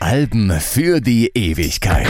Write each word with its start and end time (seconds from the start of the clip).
Alben 0.00 0.50
für 0.60 1.00
die 1.00 1.30
Ewigkeit. 1.34 2.06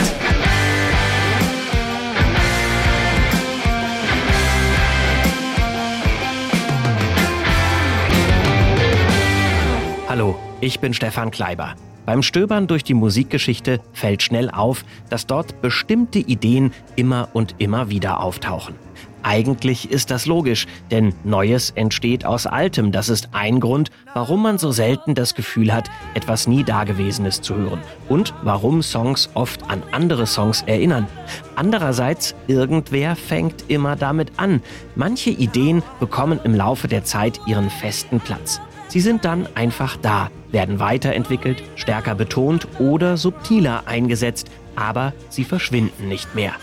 Hallo, 10.09 10.37
ich 10.61 10.81
bin 10.81 10.93
Stefan 10.93 11.31
Kleiber. 11.31 11.77
Beim 12.07 12.25
Stöbern 12.25 12.67
durch 12.67 12.83
die 12.83 12.95
Musikgeschichte 12.95 13.81
fällt 13.93 14.25
schnell 14.25 14.51
auf, 14.51 14.85
dass 15.11 15.29
dort 15.29 15.63
bestimmte 15.63 16.19
Ideen 16.19 16.73
immer 16.97 17.29
und 17.35 17.55
immer 17.59 17.89
wieder 17.89 18.19
auftauchen. 18.19 18.75
Eigentlich 19.23 19.91
ist 19.91 20.11
das 20.11 20.27
logisch, 20.27 20.67
denn 20.91 21.15
Neues 21.25 21.71
entsteht 21.71 22.25
aus 22.25 22.47
Altem. 22.47 22.93
Das 22.93 23.09
ist 23.09 23.31
ein 23.33 23.61
Grund, 23.61 23.91
warum 24.15 24.43
man 24.43 24.59
so 24.59 24.73
selten 24.73 25.15
das 25.15 25.35
Gefühl 25.35 25.73
hat, 25.73 25.91
etwas 26.15 26.47
nie 26.47 26.65
Dagewesenes 26.65 27.41
zu 27.41 27.55
hören. 27.55 27.81
Und 28.09 28.35
warum 28.43 28.83
Songs 28.83 29.31
oft 29.35 29.71
an 29.71 29.83
andere 29.93 30.27
Songs 30.27 30.63
erinnern. 30.63 31.07
Andererseits, 31.55 32.35
irgendwer 32.47 33.17
fängt 33.17 33.65
immer 33.69 33.97
damit 33.97 34.33
an. 34.37 34.63
Manche 34.95 35.31
Ideen 35.31 35.83
bekommen 35.99 36.41
im 36.45 36.55
Laufe 36.55 36.89
der 36.89 37.05
Zeit 37.05 37.41
ihren 37.47 37.71
festen 37.71 38.21
Platz. 38.21 38.61
Sie 38.89 39.01
sind 39.01 39.25
dann 39.25 39.47
einfach 39.55 39.97
da, 39.97 40.31
werden 40.51 40.81
weiterentwickelt, 40.81 41.63
stärker 41.77 42.17
betont 42.17 42.67
oder 42.81 43.17
subtiler 43.17 43.85
eingesetzt, 43.87 44.51
aber 44.75 45.13
sie 45.29 45.45
verschwinden 45.45 46.09
nicht 46.09 46.35
mehr. 46.35 46.55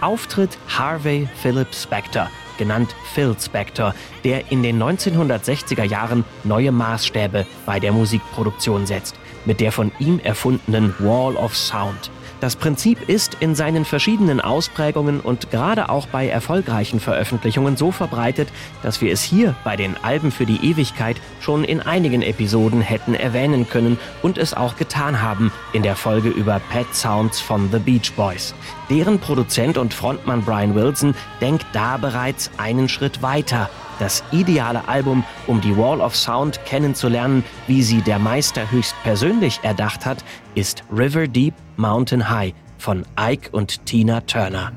Auftritt 0.00 0.58
Harvey 0.68 1.28
Philip 1.40 1.74
Spector, 1.74 2.30
genannt 2.58 2.94
Phil 3.12 3.36
Spector, 3.38 3.94
der 4.24 4.50
in 4.50 4.62
den 4.62 4.82
1960er 4.82 5.84
Jahren 5.84 6.24
neue 6.44 6.72
Maßstäbe 6.72 7.46
bei 7.66 7.80
der 7.80 7.92
Musikproduktion 7.92 8.86
setzt, 8.86 9.16
mit 9.44 9.60
der 9.60 9.72
von 9.72 9.92
ihm 9.98 10.20
erfundenen 10.20 10.94
Wall 10.98 11.36
of 11.36 11.56
Sound. 11.56 12.10
Das 12.44 12.56
Prinzip 12.56 13.08
ist 13.08 13.38
in 13.40 13.54
seinen 13.54 13.86
verschiedenen 13.86 14.38
Ausprägungen 14.38 15.20
und 15.20 15.50
gerade 15.50 15.88
auch 15.88 16.06
bei 16.06 16.28
erfolgreichen 16.28 17.00
Veröffentlichungen 17.00 17.78
so 17.78 17.90
verbreitet, 17.90 18.50
dass 18.82 19.00
wir 19.00 19.10
es 19.12 19.22
hier 19.22 19.54
bei 19.64 19.76
den 19.76 19.96
Alben 20.02 20.30
für 20.30 20.44
die 20.44 20.62
Ewigkeit 20.62 21.16
schon 21.40 21.64
in 21.64 21.80
einigen 21.80 22.20
Episoden 22.20 22.82
hätten 22.82 23.14
erwähnen 23.14 23.66
können 23.66 23.98
und 24.20 24.36
es 24.36 24.52
auch 24.52 24.76
getan 24.76 25.22
haben 25.22 25.52
in 25.72 25.82
der 25.82 25.96
Folge 25.96 26.28
über 26.28 26.60
Pet 26.70 26.94
Sounds 26.94 27.40
von 27.40 27.70
The 27.72 27.78
Beach 27.78 28.12
Boys. 28.14 28.54
Deren 28.90 29.18
Produzent 29.18 29.78
und 29.78 29.94
Frontmann 29.94 30.42
Brian 30.44 30.74
Wilson 30.74 31.14
denkt 31.40 31.66
da 31.72 31.96
bereits 31.96 32.50
einen 32.58 32.88
Schritt 32.88 33.22
weiter 33.22 33.70
das 33.98 34.24
ideale 34.32 34.88
Album, 34.88 35.24
um 35.46 35.60
die 35.60 35.76
Wall 35.76 36.00
of 36.00 36.16
Sound 36.16 36.64
kennenzulernen, 36.64 37.44
wie 37.66 37.82
sie 37.82 38.00
der 38.00 38.18
Meister 38.18 38.70
höchstpersönlich 38.70 39.60
erdacht 39.62 40.06
hat, 40.06 40.24
ist 40.54 40.82
River 40.92 41.28
Deep 41.28 41.54
Mountain 41.76 42.28
High 42.28 42.54
von 42.78 43.04
Ike 43.18 43.50
und 43.52 43.86
Tina 43.86 44.20
Turner. 44.22 44.72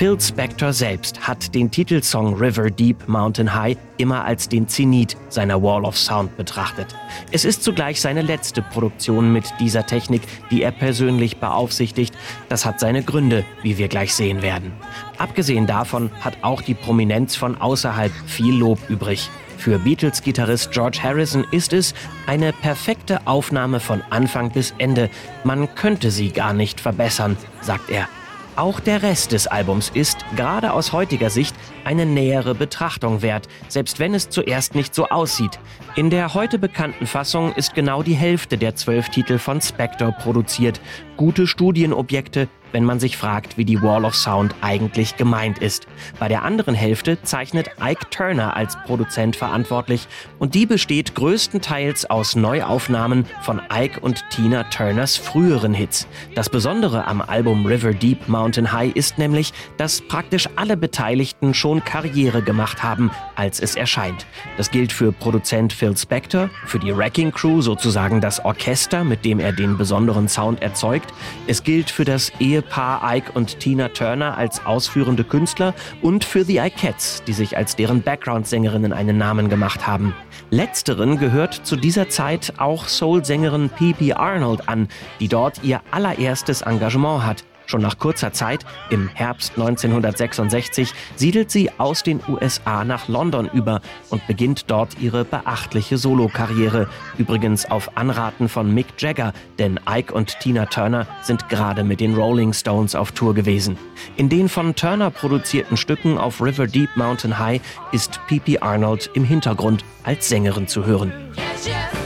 Phil 0.00 0.18
Spector 0.18 0.72
selbst 0.72 1.28
hat 1.28 1.54
den 1.54 1.70
Titelsong 1.70 2.32
River 2.32 2.70
Deep 2.70 3.06
Mountain 3.06 3.54
High 3.54 3.76
immer 3.98 4.24
als 4.24 4.48
den 4.48 4.66
Zenit 4.66 5.14
seiner 5.28 5.62
Wall 5.62 5.84
of 5.84 5.98
Sound 5.98 6.38
betrachtet. 6.38 6.96
Es 7.32 7.44
ist 7.44 7.62
zugleich 7.62 8.00
seine 8.00 8.22
letzte 8.22 8.62
Produktion 8.62 9.30
mit 9.30 9.44
dieser 9.60 9.84
Technik, 9.84 10.22
die 10.50 10.62
er 10.62 10.70
persönlich 10.70 11.36
beaufsichtigt. 11.36 12.14
Das 12.48 12.64
hat 12.64 12.80
seine 12.80 13.02
Gründe, 13.02 13.44
wie 13.62 13.76
wir 13.76 13.88
gleich 13.88 14.14
sehen 14.14 14.40
werden. 14.40 14.72
Abgesehen 15.18 15.66
davon 15.66 16.10
hat 16.22 16.38
auch 16.40 16.62
die 16.62 16.72
Prominenz 16.72 17.36
von 17.36 17.60
außerhalb 17.60 18.12
viel 18.24 18.54
Lob 18.54 18.78
übrig. 18.88 19.28
Für 19.58 19.78
Beatles-Gitarrist 19.78 20.72
George 20.72 21.00
Harrison 21.02 21.44
ist 21.50 21.74
es 21.74 21.92
eine 22.26 22.54
perfekte 22.54 23.26
Aufnahme 23.26 23.80
von 23.80 24.00
Anfang 24.08 24.50
bis 24.50 24.72
Ende. 24.78 25.10
Man 25.44 25.74
könnte 25.74 26.10
sie 26.10 26.30
gar 26.30 26.54
nicht 26.54 26.80
verbessern, 26.80 27.36
sagt 27.60 27.90
er. 27.90 28.08
Auch 28.56 28.80
der 28.80 29.02
Rest 29.02 29.32
des 29.32 29.46
Albums 29.46 29.90
ist, 29.94 30.18
gerade 30.36 30.72
aus 30.72 30.92
heutiger 30.92 31.30
Sicht, 31.30 31.54
eine 31.84 32.04
nähere 32.04 32.54
Betrachtung 32.54 33.22
wert, 33.22 33.48
selbst 33.68 33.98
wenn 33.98 34.12
es 34.12 34.28
zuerst 34.28 34.74
nicht 34.74 34.94
so 34.94 35.06
aussieht. 35.06 35.58
In 35.96 36.10
der 36.10 36.34
heute 36.34 36.58
bekannten 36.58 37.06
Fassung 37.06 37.54
ist 37.54 37.74
genau 37.74 38.02
die 38.02 38.14
Hälfte 38.14 38.58
der 38.58 38.74
zwölf 38.74 39.08
Titel 39.08 39.38
von 39.38 39.60
Spector 39.60 40.12
produziert. 40.12 40.80
Gute 41.16 41.46
Studienobjekte, 41.46 42.48
wenn 42.72 42.84
man 42.84 43.00
sich 43.00 43.16
fragt, 43.16 43.58
wie 43.58 43.64
die 43.64 43.82
Wall 43.82 44.04
of 44.04 44.14
Sound 44.14 44.54
eigentlich 44.60 45.16
gemeint 45.16 45.58
ist. 45.58 45.86
Bei 46.18 46.28
der 46.28 46.42
anderen 46.42 46.74
Hälfte 46.74 47.22
zeichnet 47.22 47.70
Ike 47.80 48.10
Turner 48.10 48.56
als 48.56 48.76
Produzent 48.84 49.36
verantwortlich 49.36 50.06
und 50.38 50.54
die 50.54 50.66
besteht 50.66 51.14
größtenteils 51.14 52.08
aus 52.10 52.36
Neuaufnahmen 52.36 53.26
von 53.42 53.60
Ike 53.72 54.00
und 54.00 54.24
Tina 54.30 54.64
Turners 54.64 55.16
früheren 55.16 55.74
Hits. 55.74 56.06
Das 56.34 56.48
Besondere 56.48 57.06
am 57.06 57.20
Album 57.20 57.66
River 57.66 57.92
Deep 57.92 58.28
Mountain 58.28 58.72
High 58.72 58.94
ist 58.94 59.18
nämlich, 59.18 59.52
dass 59.76 60.00
praktisch 60.00 60.48
alle 60.56 60.76
Beteiligten 60.76 61.54
schon 61.54 61.84
Karriere 61.84 62.42
gemacht 62.42 62.82
haben, 62.82 63.10
als 63.36 63.60
es 63.60 63.74
erscheint. 63.74 64.26
Das 64.56 64.70
gilt 64.70 64.92
für 64.92 65.12
Produzent 65.12 65.72
Phil 65.72 65.96
Spector, 65.96 66.50
für 66.66 66.78
die 66.78 66.96
Wrecking 66.96 67.32
Crew 67.32 67.60
sozusagen 67.60 68.20
das 68.20 68.44
Orchester, 68.44 69.04
mit 69.04 69.24
dem 69.24 69.40
er 69.40 69.52
den 69.52 69.76
besonderen 69.76 70.28
Sound 70.28 70.62
erzeugt. 70.62 71.12
Es 71.46 71.62
gilt 71.62 71.90
für 71.90 72.04
das 72.04 72.32
Ehe 72.38 72.59
Ehepaar 72.60 73.16
Ike 73.16 73.32
und 73.32 73.58
Tina 73.58 73.88
Turner 73.88 74.36
als 74.36 74.66
ausführende 74.66 75.24
Künstler 75.24 75.74
und 76.02 76.24
für 76.24 76.44
The 76.44 76.58
Ikeettes, 76.58 77.22
die 77.26 77.32
sich 77.32 77.56
als 77.56 77.74
deren 77.74 78.02
Background-Sängerinnen 78.02 78.92
einen 78.92 79.16
Namen 79.16 79.48
gemacht 79.48 79.86
haben. 79.86 80.14
Letzteren 80.50 81.18
gehört 81.18 81.54
zu 81.54 81.76
dieser 81.76 82.10
Zeit 82.10 82.52
auch 82.58 82.86
Soul-Sängerin 82.86 83.70
P.P. 83.70 84.12
Arnold 84.12 84.68
an, 84.68 84.88
die 85.20 85.28
dort 85.28 85.62
ihr 85.62 85.80
allererstes 85.90 86.60
Engagement 86.60 87.24
hat. 87.24 87.44
Schon 87.70 87.82
nach 87.82 88.00
kurzer 88.00 88.32
Zeit, 88.32 88.66
im 88.90 89.08
Herbst 89.14 89.52
1966, 89.52 90.92
siedelt 91.14 91.52
sie 91.52 91.70
aus 91.78 92.02
den 92.02 92.20
USA 92.26 92.82
nach 92.82 93.06
London 93.06 93.48
über 93.52 93.80
und 94.08 94.26
beginnt 94.26 94.68
dort 94.72 94.98
ihre 94.98 95.24
beachtliche 95.24 95.96
Solokarriere. 95.96 96.88
Übrigens 97.16 97.70
auf 97.70 97.96
Anraten 97.96 98.48
von 98.48 98.74
Mick 98.74 98.86
Jagger, 98.98 99.32
denn 99.60 99.78
Ike 99.88 100.12
und 100.12 100.40
Tina 100.40 100.66
Turner 100.66 101.06
sind 101.22 101.48
gerade 101.48 101.84
mit 101.84 102.00
den 102.00 102.16
Rolling 102.16 102.52
Stones 102.54 102.96
auf 102.96 103.12
Tour 103.12 103.34
gewesen. 103.34 103.78
In 104.16 104.28
den 104.28 104.48
von 104.48 104.74
Turner 104.74 105.10
produzierten 105.10 105.76
Stücken 105.76 106.18
auf 106.18 106.42
River 106.42 106.66
Deep 106.66 106.96
Mountain 106.96 107.38
High 107.38 107.60
ist 107.92 108.18
P.P. 108.26 108.58
Arnold 108.58 109.10
im 109.14 109.22
Hintergrund 109.22 109.84
als 110.02 110.28
Sängerin 110.28 110.66
zu 110.66 110.86
hören. 110.86 111.12
Yes, 111.36 111.68
yes. 111.68 111.99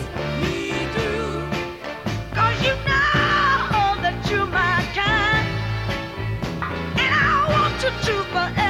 to 7.84 7.90
do 8.06 8.22
forever. 8.32 8.63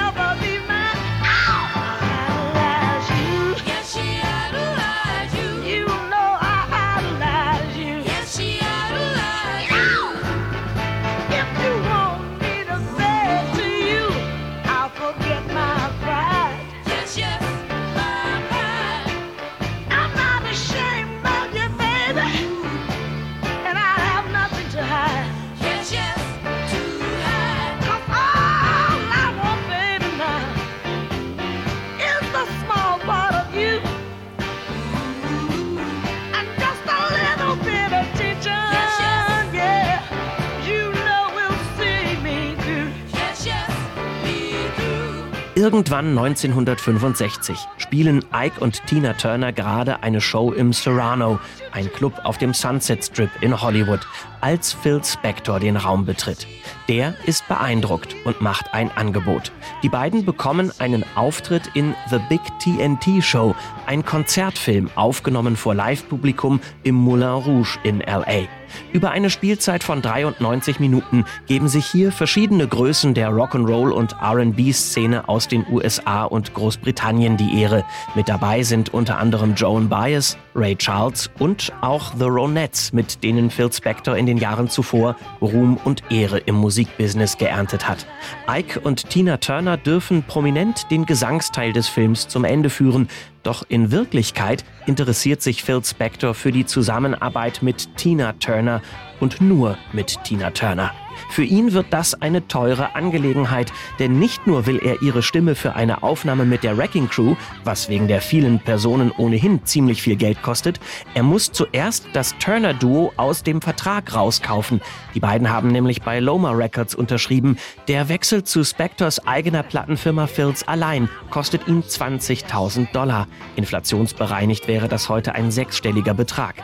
Irgendwann 45.57 46.19
1965 46.19 47.57
spielen 47.77 48.25
Ike 48.35 48.61
und 48.61 48.85
Tina 48.87 49.13
Turner 49.13 49.53
gerade 49.53 50.03
eine 50.03 50.21
Show 50.21 50.51
im 50.51 50.73
Serrano, 50.73 51.39
ein 51.71 51.93
Club 51.93 52.21
auf 52.25 52.39
dem 52.39 52.53
Sunset 52.53 53.05
Strip 53.05 53.31
in 53.41 53.63
Hollywood, 53.63 54.01
als 54.45 54.75
Phil 54.75 55.03
Spector 55.03 55.59
den 55.59 55.79
Raum 55.79 56.05
betritt. 56.05 56.47
Der 56.87 57.15
ist 57.25 57.49
beeindruckt 57.49 58.15
und 58.27 58.43
macht 58.43 58.75
ein 58.75 58.91
Angebot. 58.95 59.53
Die 59.83 59.89
beiden 59.89 60.27
bekommen 60.27 60.71
einen 60.79 61.03
Auftritt 61.15 61.71
in 61.73 61.95
The 62.11 62.19
Big 62.29 62.43
TNT 62.59 63.25
Show, 63.25 63.55
ein 63.87 64.05
Konzertfilm 64.05 64.91
aufgenommen 64.97 65.57
vor 65.57 65.75
Live-Publikum 65.75 66.61
im 66.83 66.95
Moulin 66.95 67.29
Rouge 67.29 67.79
in 67.85 68.01
LA. 68.01 68.47
Über 68.93 69.11
eine 69.11 69.31
Spielzeit 69.31 69.85
von 69.85 70.03
93 70.03 70.81
Minuten 70.81 71.25
geben 71.47 71.69
sich 71.69 71.87
hier 71.87 72.13
verschiedene 72.13 72.67
Größen 72.67 73.15
der 73.15 73.31
Rock'n'Roll 73.31 73.91
und 73.91 74.17
R&B-Szene 74.21 75.29
aus 75.29 75.49
den 75.49 75.67
USA 75.71 76.25
und 76.25 76.55
Großbritannien 76.55 77.37
die 77.37 77.61
Ehre. 77.61 77.85
Mit 78.15 78.29
dabei 78.29 78.63
sind 78.63 78.93
unter 78.93 79.19
anderem 79.19 79.55
Joan 79.55 79.89
Baez, 79.89 80.37
Ray 80.55 80.77
Charles 80.77 81.31
und 81.39 81.73
auch 81.81 82.13
The 82.19 82.25
Ronettes, 82.25 82.93
mit 82.93 83.23
denen 83.23 83.51
Phil 83.51 83.73
Spector 83.73 84.17
in 84.17 84.27
den 84.27 84.34
Jahren 84.39 84.69
zuvor 84.69 85.17
Ruhm 85.41 85.79
und 85.85 86.03
Ehre 86.11 86.39
im 86.39 86.55
Musikbusiness 86.57 87.39
geerntet 87.39 87.89
hat. 87.89 88.07
Ike 88.49 88.81
und 88.81 89.11
Tina 89.11 89.37
Turner 89.37 89.77
dürfen 89.77 90.23
prominent 90.23 90.91
den 90.91 91.07
Gesangsteil 91.07 91.73
des 91.73 91.89
Films 91.89 92.29
zum 92.29 92.45
Ende 92.45 92.71
führen, 92.71 93.09
doch 93.43 93.63
in 93.69 93.91
Wirklichkeit 93.91 94.65
interessiert 94.87 95.43
sich 95.43 95.63
Phil 95.63 95.85
Spector 95.85 96.35
für 96.35 96.53
die 96.53 96.67
Zusammenarbeit 96.67 97.63
mit 97.63 97.97
Tina 97.97 98.33
Turner 98.35 98.81
und 99.21 99.41
nur 99.41 99.77
mit 99.93 100.23
Tina 100.25 100.51
Turner. 100.51 100.93
Für 101.31 101.45
ihn 101.45 101.73
wird 101.73 101.87
das 101.91 102.15
eine 102.15 102.47
teure 102.49 102.95
Angelegenheit, 102.95 103.73
denn 103.99 104.19
nicht 104.19 104.47
nur 104.47 104.67
will 104.67 104.81
er 104.83 105.03
ihre 105.03 105.23
Stimme 105.23 105.55
für 105.55 105.75
eine 105.75 106.03
Aufnahme 106.03 106.45
mit 106.45 106.63
der 106.63 106.77
Wrecking 106.77 107.09
Crew, 107.09 107.35
was 107.65 107.89
wegen 107.89 108.09
der 108.09 108.21
vielen 108.21 108.59
Personen 108.61 109.11
ohnehin 109.11 109.65
ziemlich 109.65 110.03
viel 110.03 110.17
Geld 110.17 110.43
kostet, 110.43 110.81
er 111.15 111.23
muss 111.23 111.53
zuerst 111.53 112.07
das 112.13 112.37
Turner-Duo 112.39 113.13
aus 113.17 113.43
dem 113.43 113.61
Vertrag 113.61 114.15
rauskaufen. 114.15 114.81
Die 115.15 115.21
beiden 115.21 115.51
haben 115.51 115.69
nämlich 115.69 116.03
bei 116.03 116.21
Loma 116.21 116.53
Records 116.53 116.95
unterschrieben. 116.95 117.57
Der 117.89 118.09
Wechsel 118.09 118.45
zu 118.45 118.65
Spectors 118.65 119.27
eigener 119.27 119.63
Plattenfirma 119.63 120.27
Phils 120.27 120.67
allein 120.67 121.09
kostet 121.31 121.67
ihn 121.69 121.83
20.000 121.83 122.93
Dollar. 122.93 123.27
Inflationsbereinigt 123.57 124.69
wäre 124.69 124.89
das 124.89 125.09
heute 125.09 125.35
ein 125.35 125.51
sechsstelliger 125.51 126.15
Betrag. 126.15 126.57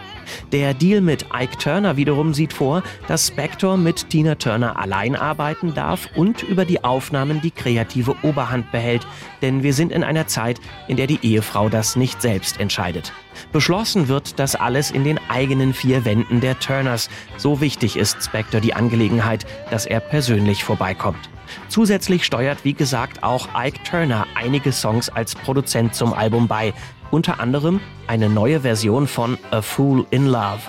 Der 0.52 0.74
Deal 0.74 1.00
mit 1.00 1.26
Ike 1.34 1.58
Turner 1.58 1.96
wiederum 1.96 2.34
sieht 2.34 2.52
vor, 2.52 2.82
dass 3.08 3.28
Spector 3.28 3.76
mit 3.76 4.10
Tina 4.10 4.34
Turner 4.34 4.78
allein 4.78 5.16
arbeiten 5.16 5.74
darf 5.74 6.08
und 6.16 6.42
über 6.42 6.64
die 6.64 6.84
Aufnahmen 6.84 7.40
die 7.40 7.50
kreative 7.50 8.16
Oberhand 8.22 8.70
behält, 8.72 9.06
denn 9.42 9.62
wir 9.62 9.74
sind 9.74 9.92
in 9.92 10.04
einer 10.04 10.26
Zeit, 10.26 10.60
in 10.88 10.96
der 10.96 11.06
die 11.06 11.20
Ehefrau 11.22 11.68
das 11.68 11.96
nicht 11.96 12.20
selbst 12.22 12.60
entscheidet. 12.60 13.12
Beschlossen 13.52 14.08
wird 14.08 14.38
das 14.38 14.54
alles 14.54 14.90
in 14.90 15.04
den 15.04 15.20
eigenen 15.28 15.74
vier 15.74 16.04
Wänden 16.04 16.40
der 16.40 16.58
Turners. 16.58 17.08
So 17.36 17.60
wichtig 17.60 17.96
ist 17.96 18.22
Spector 18.22 18.60
die 18.60 18.74
Angelegenheit, 18.74 19.46
dass 19.70 19.86
er 19.86 20.00
persönlich 20.00 20.64
vorbeikommt. 20.64 21.30
Zusätzlich 21.68 22.24
steuert, 22.24 22.64
wie 22.64 22.74
gesagt, 22.74 23.22
auch 23.22 23.48
Ike 23.56 23.82
Turner 23.82 24.26
einige 24.34 24.72
Songs 24.72 25.08
als 25.08 25.34
Produzent 25.34 25.94
zum 25.94 26.12
Album 26.12 26.46
bei, 26.46 26.72
unter 27.10 27.40
anderem 27.40 27.80
eine 28.06 28.28
neue 28.28 28.60
Version 28.60 29.06
von 29.06 29.38
A 29.50 29.62
Fool 29.62 30.06
in 30.10 30.26
Love. 30.26 30.60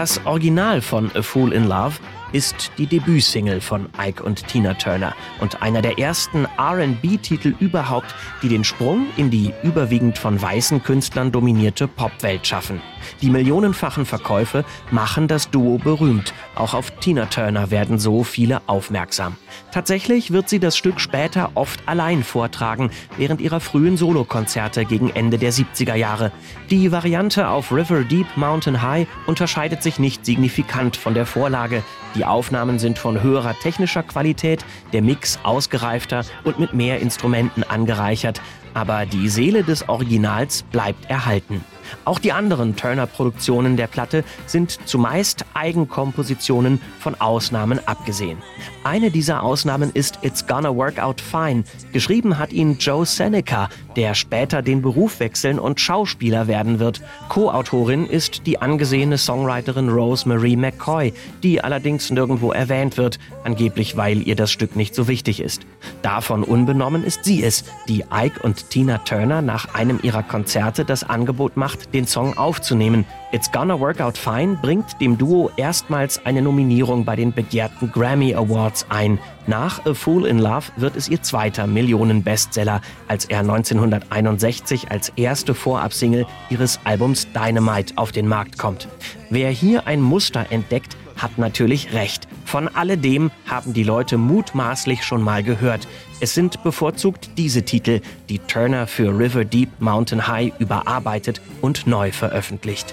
Das 0.00 0.18
Original 0.24 0.80
von 0.80 1.14
A 1.14 1.20
Fool 1.20 1.52
in 1.52 1.64
Love 1.64 1.96
ist 2.32 2.72
die 2.78 2.86
Debütsingle 2.86 3.60
von 3.60 3.88
Ike 3.98 4.22
und 4.22 4.46
Tina 4.46 4.74
Turner 4.74 5.14
und 5.40 5.62
einer 5.62 5.82
der 5.82 5.98
ersten 5.98 6.46
RB-Titel 6.58 7.54
überhaupt, 7.60 8.14
die 8.42 8.48
den 8.48 8.64
Sprung 8.64 9.06
in 9.16 9.30
die 9.30 9.52
überwiegend 9.62 10.18
von 10.18 10.40
weißen 10.40 10.82
Künstlern 10.82 11.32
dominierte 11.32 11.88
Popwelt 11.88 12.46
schaffen. 12.46 12.80
Die 13.22 13.30
millionenfachen 13.30 14.06
Verkäufe 14.06 14.64
machen 14.90 15.28
das 15.28 15.50
Duo 15.50 15.78
berühmt. 15.78 16.32
Auch 16.54 16.74
auf 16.74 16.90
Tina 17.00 17.26
Turner 17.26 17.70
werden 17.70 17.98
so 17.98 18.24
viele 18.24 18.62
aufmerksam. 18.66 19.36
Tatsächlich 19.72 20.30
wird 20.30 20.48
sie 20.48 20.60
das 20.60 20.76
Stück 20.76 21.00
später 21.00 21.50
oft 21.54 21.80
allein 21.86 22.22
vortragen, 22.22 22.90
während 23.16 23.40
ihrer 23.40 23.60
frühen 23.60 23.96
Solokonzerte 23.96 24.84
gegen 24.84 25.10
Ende 25.10 25.38
der 25.38 25.52
70er 25.52 25.94
Jahre. 25.94 26.32
Die 26.70 26.92
Variante 26.92 27.48
auf 27.48 27.72
River 27.72 28.04
Deep 28.04 28.26
Mountain 28.36 28.82
High 28.82 29.06
unterscheidet 29.26 29.82
sich 29.82 29.98
nicht 29.98 30.24
signifikant 30.24 30.96
von 30.96 31.14
der 31.14 31.26
Vorlage. 31.26 31.82
Die 32.16 32.24
Aufnahmen 32.24 32.78
sind 32.78 32.98
von 32.98 33.22
höherer 33.22 33.54
technischer 33.60 34.02
Qualität, 34.02 34.64
der 34.92 35.00
Mix 35.00 35.38
ausgereifter 35.44 36.24
und 36.42 36.58
mit 36.58 36.74
mehr 36.74 37.00
Instrumenten 37.00 37.62
angereichert, 37.62 38.40
aber 38.74 39.06
die 39.06 39.28
Seele 39.28 39.62
des 39.62 39.88
Originals 39.88 40.64
bleibt 40.64 41.08
erhalten. 41.08 41.64
Auch 42.04 42.18
die 42.18 42.32
anderen 42.32 42.76
Turner-Produktionen 42.76 43.76
der 43.76 43.86
Platte 43.86 44.24
sind 44.46 44.78
zumeist 44.86 45.44
Eigenkompositionen 45.54 46.80
von 46.98 47.20
Ausnahmen 47.20 47.80
abgesehen. 47.86 48.38
Eine 48.84 49.10
dieser 49.10 49.42
Ausnahmen 49.42 49.90
ist 49.92 50.18
It's 50.22 50.46
Gonna 50.46 50.74
Work 50.74 50.98
Out 50.98 51.20
Fine. 51.20 51.64
Geschrieben 51.92 52.38
hat 52.38 52.52
ihn 52.52 52.78
Joe 52.78 53.04
Seneca, 53.04 53.68
der 53.96 54.14
später 54.14 54.62
den 54.62 54.82
Beruf 54.82 55.20
wechseln 55.20 55.58
und 55.58 55.80
Schauspieler 55.80 56.46
werden 56.46 56.78
wird. 56.78 57.00
Co-Autorin 57.28 58.06
ist 58.06 58.46
die 58.46 58.60
angesehene 58.60 59.18
Songwriterin 59.18 59.88
Rosemary 59.88 60.56
McCoy, 60.56 61.12
die 61.42 61.62
allerdings 61.62 62.10
nirgendwo 62.10 62.52
erwähnt 62.52 62.96
wird, 62.96 63.18
angeblich 63.44 63.96
weil 63.96 64.26
ihr 64.26 64.36
das 64.36 64.50
Stück 64.50 64.76
nicht 64.76 64.94
so 64.94 65.08
wichtig 65.08 65.40
ist. 65.40 65.62
Davon 66.02 66.44
unbenommen 66.44 67.04
ist 67.04 67.24
sie 67.24 67.42
es, 67.42 67.64
die 67.88 68.04
Ike 68.12 68.40
und 68.42 68.70
Tina 68.70 68.98
Turner 68.98 69.42
nach 69.42 69.74
einem 69.74 70.00
ihrer 70.02 70.22
Konzerte 70.22 70.84
das 70.84 71.04
Angebot 71.04 71.56
macht, 71.56 71.79
gemacht, 71.80 71.94
den 71.94 72.06
Song 72.06 72.36
aufzunehmen. 72.36 73.04
It's 73.32 73.50
Gonna 73.50 73.78
Work 73.78 74.00
Out 74.00 74.18
Fine 74.18 74.58
bringt 74.60 75.00
dem 75.00 75.16
Duo 75.16 75.50
erstmals 75.56 76.24
eine 76.26 76.42
Nominierung 76.42 77.04
bei 77.04 77.16
den 77.16 77.32
begehrten 77.32 77.90
Grammy 77.92 78.34
Awards 78.34 78.86
ein. 78.88 79.18
Nach 79.46 79.84
A 79.86 79.94
Fool 79.94 80.26
in 80.26 80.38
Love 80.38 80.66
wird 80.76 80.96
es 80.96 81.08
ihr 81.08 81.22
zweiter 81.22 81.66
Millionen-Bestseller, 81.66 82.80
als 83.08 83.24
er 83.26 83.40
1961 83.40 84.90
als 84.90 85.10
erste 85.16 85.54
Vorabsingle 85.54 86.26
ihres 86.50 86.80
Albums 86.84 87.28
Dynamite 87.32 87.94
auf 87.96 88.12
den 88.12 88.26
Markt 88.26 88.58
kommt. 88.58 88.88
Wer 89.30 89.50
hier 89.50 89.86
ein 89.86 90.00
Muster 90.00 90.46
entdeckt, 90.50 90.96
hat 91.16 91.38
natürlich 91.38 91.92
recht. 91.92 92.26
Von 92.44 92.68
alledem 92.68 93.30
haben 93.46 93.74
die 93.74 93.84
Leute 93.84 94.16
mutmaßlich 94.16 95.04
schon 95.04 95.22
mal 95.22 95.42
gehört. 95.42 95.86
Es 96.22 96.34
sind 96.34 96.62
bevorzugt 96.62 97.30
diese 97.38 97.62
Titel, 97.62 98.02
die 98.28 98.38
Turner 98.40 98.86
für 98.86 99.08
River 99.18 99.46
Deep 99.46 99.80
Mountain 99.80 100.28
High 100.28 100.52
überarbeitet 100.58 101.40
und 101.62 101.86
neu 101.86 102.12
veröffentlicht. 102.12 102.92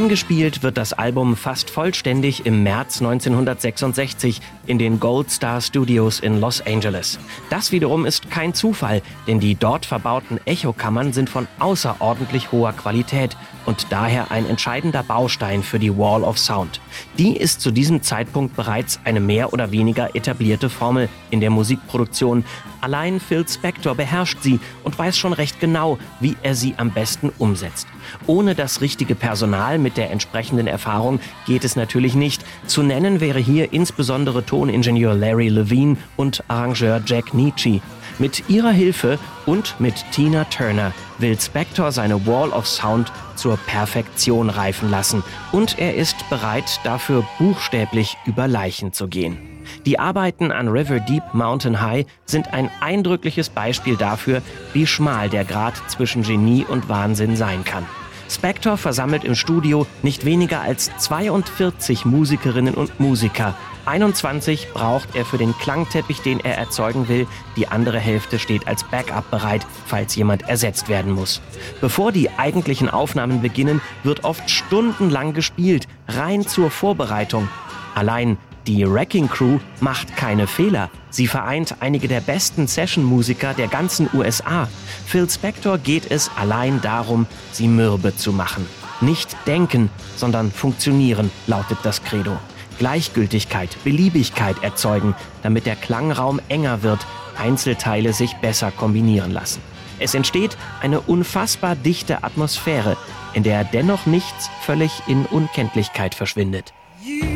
Eingespielt 0.00 0.62
wird 0.62 0.78
das 0.78 0.94
Album 0.94 1.36
fast 1.36 1.68
vollständig 1.68 2.46
im 2.46 2.62
März 2.62 3.02
1966 3.02 4.40
in 4.66 4.78
den 4.78 4.98
Gold 4.98 5.30
Star 5.30 5.60
Studios 5.60 6.20
in 6.20 6.40
Los 6.40 6.62
Angeles. 6.66 7.18
Das 7.50 7.70
wiederum 7.70 8.06
ist 8.06 8.30
kein 8.30 8.54
Zufall, 8.54 9.02
denn 9.26 9.40
die 9.40 9.56
dort 9.56 9.84
verbauten 9.84 10.40
Echokammern 10.46 11.12
sind 11.12 11.28
von 11.28 11.46
außerordentlich 11.58 12.50
hoher 12.50 12.72
Qualität 12.72 13.36
und 13.66 13.88
daher 13.90 14.30
ein 14.30 14.48
entscheidender 14.48 15.02
Baustein 15.02 15.62
für 15.62 15.78
die 15.78 15.94
Wall 15.94 16.24
of 16.24 16.38
Sound. 16.38 16.80
Die 17.18 17.36
ist 17.36 17.60
zu 17.60 17.70
diesem 17.70 18.02
Zeitpunkt 18.02 18.56
bereits 18.56 19.00
eine 19.04 19.20
mehr 19.20 19.52
oder 19.52 19.70
weniger 19.70 20.16
etablierte 20.16 20.70
Formel 20.70 21.10
in 21.28 21.40
der 21.40 21.50
Musikproduktion. 21.50 22.46
Allein 22.80 23.20
Phil 23.20 23.46
Spector 23.46 23.94
beherrscht 23.94 24.38
sie 24.40 24.60
und 24.82 24.98
weiß 24.98 25.18
schon 25.18 25.34
recht 25.34 25.60
genau, 25.60 25.98
wie 26.20 26.36
er 26.42 26.54
sie 26.54 26.72
am 26.78 26.90
besten 26.90 27.30
umsetzt. 27.36 27.86
Ohne 28.26 28.54
das 28.54 28.80
richtige 28.80 29.14
Personal 29.14 29.78
mit 29.78 29.96
der 29.96 30.10
entsprechenden 30.10 30.66
Erfahrung 30.66 31.20
geht 31.46 31.64
es 31.64 31.76
natürlich 31.76 32.14
nicht. 32.14 32.44
Zu 32.66 32.82
nennen 32.82 33.20
wäre 33.20 33.38
hier 33.38 33.72
insbesondere 33.72 34.44
Toningenieur 34.44 35.14
Larry 35.14 35.48
Levine 35.48 35.96
und 36.16 36.42
Arrangeur 36.48 37.00
Jack 37.04 37.34
Nietzsche. 37.34 37.80
Mit 38.18 38.50
ihrer 38.50 38.70
Hilfe 38.70 39.18
und 39.46 39.80
mit 39.80 40.04
Tina 40.12 40.44
Turner 40.44 40.92
will 41.18 41.40
Spector 41.40 41.90
seine 41.90 42.26
Wall 42.26 42.50
of 42.50 42.66
Sound 42.66 43.10
zur 43.34 43.56
Perfektion 43.56 44.50
reifen 44.50 44.90
lassen 44.90 45.22
und 45.52 45.78
er 45.78 45.94
ist 45.94 46.28
bereit, 46.28 46.80
dafür 46.84 47.24
buchstäblich 47.38 48.18
über 48.26 48.46
Leichen 48.46 48.92
zu 48.92 49.08
gehen. 49.08 49.38
Die 49.86 49.98
Arbeiten 49.98 50.52
an 50.52 50.68
River 50.68 51.00
Deep 51.00 51.22
Mountain 51.32 51.80
High 51.80 52.06
sind 52.26 52.52
ein 52.52 52.70
eindrückliches 52.80 53.48
Beispiel 53.48 53.96
dafür, 53.96 54.42
wie 54.72 54.86
schmal 54.86 55.30
der 55.30 55.44
Grad 55.44 55.74
zwischen 55.88 56.22
Genie 56.22 56.66
und 56.68 56.88
Wahnsinn 56.88 57.36
sein 57.36 57.64
kann. 57.64 57.86
Spector 58.30 58.76
versammelt 58.76 59.24
im 59.24 59.34
Studio 59.34 59.86
nicht 60.02 60.24
weniger 60.24 60.60
als 60.60 60.90
42 60.98 62.04
Musikerinnen 62.04 62.74
und 62.74 63.00
Musiker. 63.00 63.56
21 63.86 64.68
braucht 64.72 65.16
er 65.16 65.24
für 65.24 65.38
den 65.38 65.56
Klangteppich, 65.58 66.20
den 66.20 66.38
er 66.38 66.56
erzeugen 66.56 67.08
will. 67.08 67.26
Die 67.56 67.66
andere 67.66 67.98
Hälfte 67.98 68.38
steht 68.38 68.68
als 68.68 68.84
Backup 68.84 69.30
bereit, 69.30 69.66
falls 69.86 70.14
jemand 70.14 70.48
ersetzt 70.48 70.88
werden 70.88 71.12
muss. 71.12 71.40
Bevor 71.80 72.12
die 72.12 72.30
eigentlichen 72.30 72.88
Aufnahmen 72.88 73.42
beginnen, 73.42 73.80
wird 74.04 74.24
oft 74.24 74.48
stundenlang 74.48 75.32
gespielt, 75.32 75.88
rein 76.06 76.46
zur 76.46 76.70
Vorbereitung. 76.70 77.48
Allein 77.94 78.38
die 78.66 78.86
Wrecking 78.86 79.28
Crew 79.28 79.58
macht 79.80 80.16
keine 80.16 80.46
Fehler. 80.46 80.90
Sie 81.10 81.26
vereint 81.26 81.76
einige 81.80 82.08
der 82.08 82.20
besten 82.20 82.66
Session-Musiker 82.66 83.54
der 83.54 83.68
ganzen 83.68 84.08
USA. 84.12 84.68
Phil 85.06 85.28
Spector 85.28 85.78
geht 85.78 86.10
es 86.10 86.30
allein 86.36 86.80
darum, 86.80 87.26
sie 87.52 87.68
mürbe 87.68 88.14
zu 88.14 88.32
machen. 88.32 88.66
Nicht 89.00 89.34
denken, 89.46 89.90
sondern 90.16 90.52
funktionieren, 90.52 91.30
lautet 91.46 91.78
das 91.82 92.04
Credo. 92.04 92.36
Gleichgültigkeit, 92.78 93.76
Beliebigkeit 93.84 94.62
erzeugen, 94.62 95.14
damit 95.42 95.66
der 95.66 95.76
Klangraum 95.76 96.40
enger 96.48 96.82
wird, 96.82 97.06
Einzelteile 97.38 98.12
sich 98.12 98.34
besser 98.36 98.70
kombinieren 98.70 99.32
lassen. 99.32 99.62
Es 99.98 100.14
entsteht 100.14 100.56
eine 100.80 101.00
unfassbar 101.00 101.76
dichte 101.76 102.24
Atmosphäre, 102.24 102.96
in 103.34 103.42
der 103.42 103.64
dennoch 103.64 104.06
nichts 104.06 104.50
völlig 104.62 105.02
in 105.06 105.26
Unkenntlichkeit 105.26 106.14
verschwindet. 106.14 106.72
In 107.04 107.29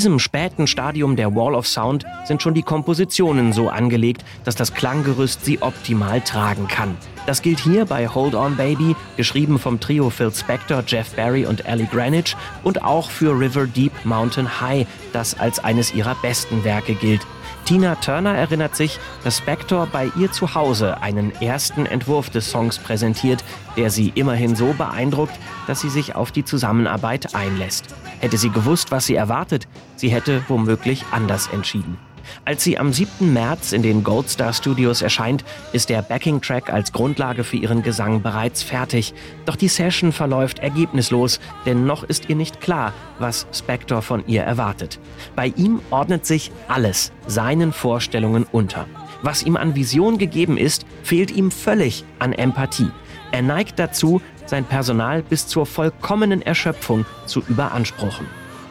diesem 0.00 0.18
späten 0.18 0.66
Stadium 0.66 1.14
der 1.14 1.34
Wall 1.34 1.54
of 1.54 1.66
Sound 1.66 2.06
sind 2.24 2.40
schon 2.40 2.54
die 2.54 2.62
Kompositionen 2.62 3.52
so 3.52 3.68
angelegt, 3.68 4.24
dass 4.44 4.54
das 4.56 4.72
Klanggerüst 4.72 5.44
sie 5.44 5.60
optimal 5.60 6.22
tragen 6.22 6.68
kann. 6.68 6.96
Das 7.30 7.42
gilt 7.42 7.60
hier 7.60 7.84
bei 7.84 8.08
Hold 8.08 8.34
On 8.34 8.56
Baby, 8.56 8.96
geschrieben 9.16 9.60
vom 9.60 9.78
Trio 9.78 10.10
Phil 10.10 10.32
Spector, 10.34 10.82
Jeff 10.84 11.14
Barry 11.14 11.46
und 11.46 11.64
Ellie 11.64 11.86
Greenwich, 11.86 12.36
und 12.64 12.82
auch 12.82 13.08
für 13.08 13.38
River 13.38 13.68
Deep 13.68 13.92
Mountain 14.02 14.60
High, 14.60 14.84
das 15.12 15.38
als 15.38 15.60
eines 15.60 15.94
ihrer 15.94 16.16
besten 16.16 16.64
Werke 16.64 16.94
gilt. 16.94 17.24
Tina 17.66 17.94
Turner 17.94 18.34
erinnert 18.34 18.74
sich, 18.74 18.98
dass 19.22 19.38
Spector 19.38 19.86
bei 19.86 20.10
ihr 20.16 20.32
zu 20.32 20.56
Hause 20.56 21.02
einen 21.02 21.30
ersten 21.40 21.86
Entwurf 21.86 22.30
des 22.30 22.50
Songs 22.50 22.80
präsentiert, 22.80 23.44
der 23.76 23.90
sie 23.90 24.10
immerhin 24.16 24.56
so 24.56 24.72
beeindruckt, 24.72 25.38
dass 25.68 25.82
sie 25.82 25.90
sich 25.90 26.16
auf 26.16 26.32
die 26.32 26.44
Zusammenarbeit 26.44 27.36
einlässt. 27.36 27.94
Hätte 28.18 28.38
sie 28.38 28.50
gewusst, 28.50 28.90
was 28.90 29.06
sie 29.06 29.14
erwartet, 29.14 29.68
sie 29.94 30.08
hätte 30.08 30.42
womöglich 30.48 31.04
anders 31.12 31.48
entschieden. 31.52 31.96
Als 32.44 32.64
sie 32.64 32.78
am 32.78 32.92
7. 32.92 33.32
März 33.32 33.72
in 33.72 33.82
den 33.82 34.04
Goldstar 34.04 34.52
Studios 34.52 35.02
erscheint, 35.02 35.44
ist 35.72 35.88
der 35.88 36.02
Backing-Track 36.02 36.72
als 36.72 36.92
Grundlage 36.92 37.44
für 37.44 37.56
ihren 37.56 37.82
Gesang 37.82 38.22
bereits 38.22 38.62
fertig. 38.62 39.14
Doch 39.46 39.56
die 39.56 39.68
Session 39.68 40.12
verläuft 40.12 40.58
ergebnislos, 40.58 41.40
denn 41.66 41.86
noch 41.86 42.04
ist 42.04 42.28
ihr 42.28 42.36
nicht 42.36 42.60
klar, 42.60 42.92
was 43.18 43.46
Spector 43.52 44.02
von 44.02 44.26
ihr 44.26 44.42
erwartet. 44.42 44.98
Bei 45.36 45.48
ihm 45.56 45.80
ordnet 45.90 46.26
sich 46.26 46.50
alles 46.68 47.12
seinen 47.26 47.72
Vorstellungen 47.72 48.44
unter. 48.50 48.86
Was 49.22 49.42
ihm 49.42 49.56
an 49.56 49.74
Vision 49.74 50.18
gegeben 50.18 50.56
ist, 50.56 50.86
fehlt 51.02 51.30
ihm 51.30 51.50
völlig 51.50 52.04
an 52.18 52.32
Empathie. 52.32 52.90
Er 53.32 53.42
neigt 53.42 53.78
dazu, 53.78 54.20
sein 54.46 54.64
Personal 54.64 55.22
bis 55.22 55.46
zur 55.46 55.66
vollkommenen 55.66 56.42
Erschöpfung 56.42 57.04
zu 57.26 57.42
überanspruchen. 57.48 58.26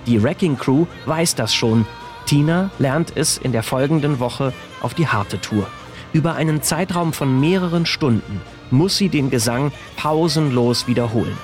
Die 0.06 0.22
Wrecking 0.22 0.58
Crew 0.58 0.86
weiß 1.06 1.36
das 1.36 1.54
schon. 1.54 1.86
Tina 2.30 2.70
lernt 2.78 3.14
es 3.16 3.40
in 3.40 3.54
der 3.54 3.64
folgenden 3.64 4.20
Woche 4.20 4.54
auf 4.82 4.94
die 4.94 5.08
harte 5.08 5.42
Tour. 5.42 5.68
Über 6.14 6.36
einen 6.36 6.62
Zeitraum 6.62 7.12
von 7.12 7.40
mehreren 7.40 7.88
Stunden 7.88 8.40
muss 8.70 8.98
sie 8.98 9.10
den 9.10 9.32
Gesang 9.32 9.72
pausenlos 9.98 10.86
wiederholen. 10.86 11.36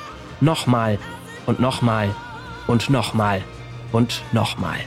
Nochmal 0.41 0.99
und 1.47 1.59
nochmal 1.59 2.13
und 2.67 2.91
nochmal 2.91 3.41
und 3.91 4.21
nochmal. 4.31 4.77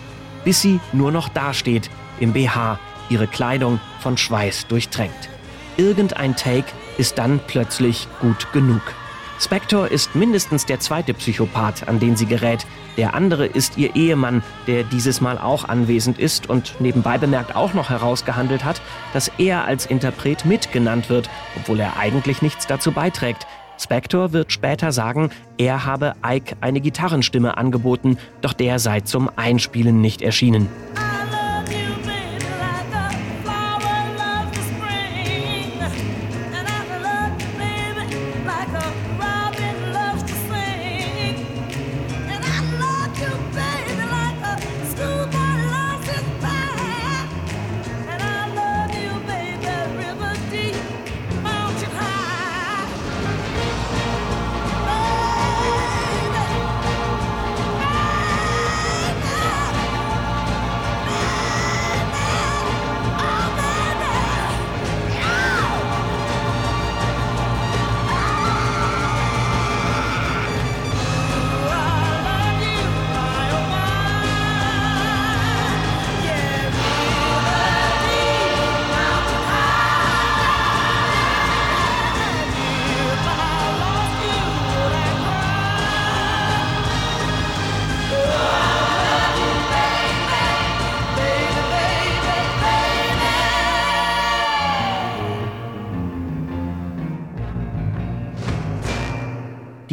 Bis 0.45 0.62
sie 0.62 0.78
nur 0.93 1.11
noch 1.11 1.28
dasteht, 1.31 1.90
im 2.21 2.33
BH, 2.33 2.78
ihre 3.11 3.26
Kleidung 3.26 3.81
von 3.99 4.17
Schweiß 4.17 4.69
durchtränkt. 4.69 5.28
Irgendein 5.78 6.37
Take 6.37 6.69
ist 6.97 7.19
dann 7.19 7.40
plötzlich 7.49 8.07
gut 8.21 8.52
genug. 8.52 8.83
Spector 9.40 9.88
ist 9.88 10.14
mindestens 10.14 10.64
der 10.64 10.78
zweite 10.78 11.12
Psychopath, 11.12 11.88
an 11.88 11.99
den 11.99 12.14
sie 12.14 12.26
gerät. 12.26 12.64
Der 12.99 13.14
andere 13.14 13.47
ist 13.47 13.78
ihr 13.78 13.95
Ehemann, 13.95 14.43
der 14.67 14.83
dieses 14.83 15.21
Mal 15.21 15.38
auch 15.38 15.69
anwesend 15.69 16.19
ist 16.19 16.50
und 16.50 16.75
nebenbei 16.81 17.17
bemerkt 17.17 17.55
auch 17.55 17.73
noch 17.73 17.90
herausgehandelt 17.90 18.64
hat, 18.64 18.83
dass 19.12 19.31
er 19.38 19.64
als 19.64 19.87
Interpret 19.87 20.45
mitgenannt 20.45 21.09
wird, 21.09 21.31
obwohl 21.57 21.78
er 21.78 21.97
eigentlich 21.97 22.43
nichts 22.43 22.67
dazu 22.67 22.90
beiträgt. 22.90 23.47
Spector 23.78 24.33
wird 24.33 24.52
später 24.52 24.90
sagen, 24.90 25.31
er 25.57 25.85
habe 25.85 26.14
Ike 26.26 26.57
eine 26.61 26.81
Gitarrenstimme 26.81 27.57
angeboten, 27.57 28.19
doch 28.40 28.52
der 28.52 28.81
sei 28.81 29.00
zum 29.00 29.31
Einspielen 29.37 30.00
nicht 30.00 30.21
erschienen. 30.21 30.69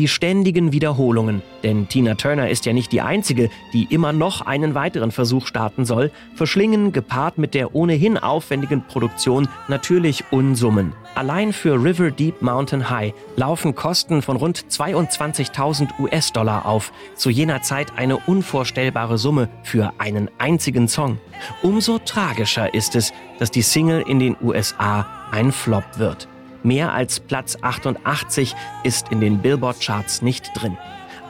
Die 0.06 0.10
ständigen 0.10 0.72
Wiederholungen, 0.72 1.42
denn 1.64 1.88
Tina 1.90 2.14
Turner 2.14 2.52
ist 2.52 2.68
ja 2.68 2.74
nicht 2.74 2.92
die 2.92 3.02
einzige, 3.02 3.50
die 3.74 3.86
immer 3.86 4.14
noch 4.14 4.42
einen 4.42 4.76
weiteren 4.76 5.10
Versuch 5.10 5.48
starten 5.48 5.84
soll, 5.84 6.12
verschlingen 6.36 6.92
gepaart 6.92 7.40
mit 7.40 7.56
der 7.56 7.74
ohnehin 7.74 8.20
aufwendigen 8.20 8.86
Produktion 8.86 9.48
natürlich 9.68 10.24
Unsummen. 10.30 10.94
Allein 11.16 11.54
für 11.54 11.84
River 11.84 12.12
Deep 12.12 12.44
Mountain 12.44 12.88
High 12.92 13.16
laufen 13.36 13.74
Kosten 13.74 14.22
von 14.22 14.38
rund 14.38 14.60
22.000 14.70 16.00
US-Dollar 16.00 16.68
auf. 16.68 16.94
Zu 17.16 17.32
jener 17.32 17.64
Zeit 17.64 17.88
eine 17.96 18.18
unvorstellbare 18.18 19.18
Summe 19.18 19.50
für 19.64 19.92
einen 19.98 20.30
einzigen 20.38 20.88
Song. 20.88 21.18
Umso 21.64 21.98
tragischer 21.98 22.72
ist 22.76 22.96
es, 22.96 23.12
dass 23.40 23.50
die 23.50 23.64
Single 23.64 24.04
in 24.08 24.20
den 24.20 24.38
USA 24.40 25.08
ein 25.32 25.52
Flop 25.52 25.98
wird. 25.98 26.28
Mehr 26.66 26.94
als 26.94 27.20
Platz 27.20 27.60
88 27.62 28.56
ist 28.84 29.12
in 29.12 29.22
den 29.22 29.38
Billboard-Charts 29.38 30.24
nicht 30.24 30.50
drin. 30.56 30.76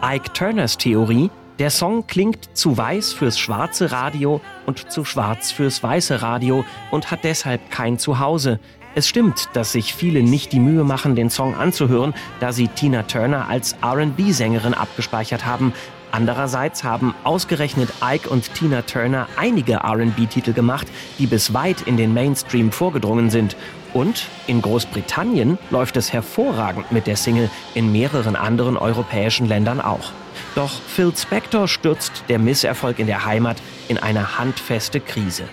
Ike 0.02 0.32
Turners 0.32 0.78
Theorie, 0.78 1.30
der 1.60 1.72
Song 1.72 2.08
klingt 2.08 2.56
zu 2.56 2.78
weiß 2.78 3.12
fürs 3.12 3.38
schwarze 3.38 3.92
Radio 3.92 4.40
und 4.66 4.90
zu 4.90 5.04
schwarz 5.04 5.52
fürs 5.52 5.84
weiße 5.84 6.22
Radio 6.22 6.64
und 6.90 7.12
hat 7.12 7.26
deshalb 7.26 7.70
kein 7.70 8.00
Zuhause. 8.00 8.62
Es 8.96 9.10
stimmt, 9.10 9.50
dass 9.52 9.74
sich 9.74 9.94
viele 9.94 10.24
nicht 10.24 10.54
die 10.54 10.60
Mühe 10.62 10.86
machen, 10.86 11.18
den 11.18 11.30
Song 11.30 11.54
anzuhören, 11.54 12.14
da 12.40 12.54
sie 12.54 12.70
Tina 12.70 13.04
Turner 13.04 13.50
als 13.50 13.76
RB-Sängerin 13.84 14.74
abgespeichert 14.74 15.46
haben. 15.46 15.74
Andererseits 16.14 16.86
haben 16.86 17.14
ausgerechnet 17.26 17.90
Ike 18.02 18.30
und 18.30 18.54
Tina 18.54 18.84
Turner 18.84 19.28
einige 19.36 19.84
RB-Titel 19.84 20.54
gemacht, 20.54 20.88
die 21.20 21.28
bis 21.28 21.54
weit 21.54 21.82
in 21.82 21.98
den 21.98 22.14
Mainstream 22.14 22.72
vorgedrungen 22.72 23.30
sind. 23.30 23.58
Und 23.96 24.28
in 24.46 24.62
Großbritannien 24.62 25.58
läuft 25.70 25.96
es 25.96 26.12
hervorragend 26.12 26.92
mit 26.92 27.08
der 27.08 27.16
Single, 27.16 27.50
in 27.76 27.94
mehreren 27.94 28.36
anderen 28.36 28.76
europäischen 28.76 29.48
Ländern 29.48 29.80
auch. 29.80 30.12
Doch 30.54 30.82
Phil 30.82 31.16
Spector 31.16 31.70
stürzt 31.70 32.26
der 32.28 32.38
Misserfolg 32.38 33.00
in 33.00 33.08
der 33.08 33.24
Heimat 33.24 33.56
in 33.88 33.98
eine 33.98 34.38
handfeste 34.38 35.00
Krise. 35.00 35.46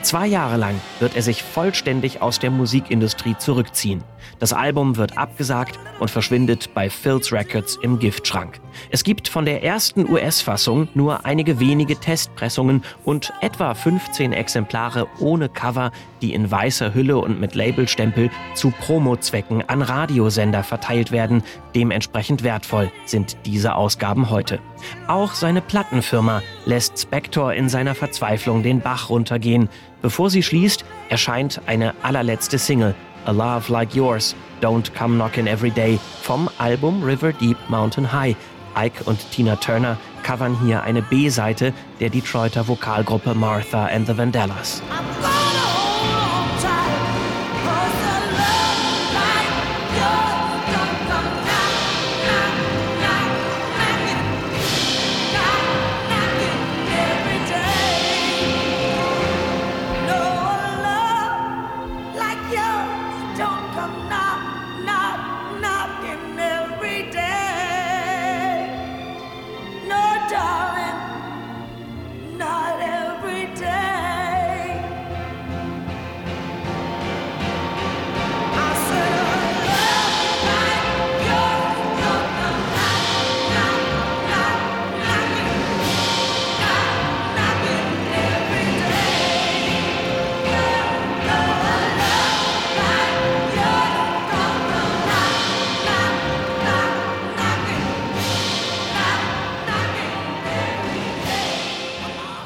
Zwei 0.00 0.26
Jahre 0.26 0.56
lang 0.56 0.80
wird 0.98 1.14
er 1.14 1.20
sich 1.20 1.42
vollständig 1.42 2.22
aus 2.22 2.38
der 2.38 2.50
Musikindustrie 2.50 3.36
zurückziehen. 3.36 4.02
Das 4.38 4.52
Album 4.52 4.96
wird 4.96 5.18
abgesagt 5.18 5.78
und 5.98 6.10
verschwindet 6.10 6.72
bei 6.74 6.90
Phil's 6.90 7.32
Records 7.32 7.78
im 7.82 7.98
Giftschrank. 7.98 8.60
Es 8.90 9.04
gibt 9.04 9.28
von 9.28 9.44
der 9.44 9.62
ersten 9.62 10.08
US-Fassung 10.08 10.88
nur 10.94 11.24
einige 11.24 11.60
wenige 11.60 11.96
Testpressungen 11.96 12.82
und 13.04 13.32
etwa 13.40 13.74
15 13.74 14.32
Exemplare 14.32 15.06
ohne 15.18 15.48
Cover, 15.48 15.90
die 16.22 16.34
in 16.34 16.50
weißer 16.50 16.94
Hülle 16.94 17.18
und 17.18 17.40
mit 17.40 17.54
Labelstempel 17.54 18.30
zu 18.54 18.70
Promozwecken 18.70 19.68
an 19.68 19.82
Radiosender 19.82 20.62
verteilt 20.62 21.12
werden. 21.12 21.42
Dementsprechend 21.74 22.42
wertvoll 22.42 22.90
sind 23.04 23.36
diese 23.46 23.74
Ausgaben 23.74 24.30
heute. 24.30 24.60
Auch 25.06 25.34
seine 25.34 25.60
Plattenfirma 25.60 26.42
lässt 26.64 26.98
Spector 26.98 27.52
in 27.52 27.68
seiner 27.68 27.94
Verzweiflung 27.94 28.62
den 28.62 28.80
Bach 28.80 29.10
runtergehen. 29.10 29.68
Bevor 30.02 30.30
sie 30.30 30.42
schließt, 30.42 30.84
erscheint 31.10 31.60
eine 31.66 31.94
allerletzte 32.02 32.58
Single, 32.58 32.94
A 33.26 33.32
Love 33.32 33.68
Like 33.70 33.94
Yours, 33.94 34.34
Don't 34.60 34.92
Come 34.94 35.16
Knockin' 35.16 35.48
Every 35.48 35.70
Day 35.70 35.98
vom 36.22 36.48
Album 36.58 37.02
River 37.02 37.32
Deep 37.32 37.56
Mountain 37.68 38.04
High. 38.04 38.36
Ike 38.76 39.06
und 39.06 39.18
Tina 39.32 39.56
Turner 39.56 39.96
covern 40.22 40.56
hier 40.64 40.82
eine 40.82 41.02
B-Seite 41.02 41.72
der 41.98 42.10
Detroiter 42.10 42.66
Vokalgruppe 42.68 43.34
Martha 43.34 43.86
and 43.86 44.06
the 44.06 44.16
Vandellas. 44.16 44.82